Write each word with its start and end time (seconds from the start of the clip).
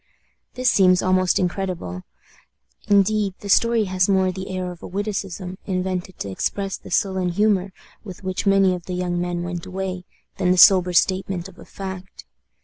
This 0.55 0.71
seems 0.71 1.03
almost 1.03 1.37
incredible. 1.37 2.01
Indeed, 2.87 3.35
the 3.41 3.49
story 3.49 3.83
has 3.83 4.09
more 4.09 4.31
the 4.31 4.49
air 4.49 4.71
of 4.71 4.81
a 4.81 4.87
witticism, 4.87 5.59
invented 5.67 6.17
to 6.21 6.31
express 6.31 6.75
the 6.75 6.89
sullen 6.89 7.29
humor 7.29 7.71
with 8.03 8.23
which 8.23 8.47
many 8.47 8.73
of 8.73 8.87
the 8.87 8.95
young 8.95 9.21
men 9.21 9.43
went 9.43 9.67
away, 9.67 10.05
than 10.37 10.49
the 10.49 10.57
sober 10.57 10.93
statement 10.93 11.47
of 11.47 11.59
a 11.59 11.65
fact. 11.65 12.25